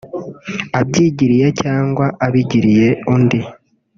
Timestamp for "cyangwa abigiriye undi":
1.61-3.39